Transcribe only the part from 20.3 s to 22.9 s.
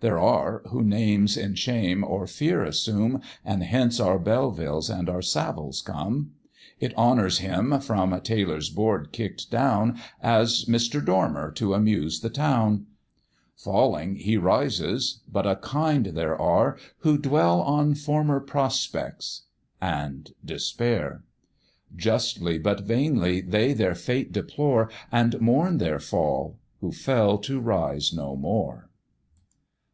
despair; Justly but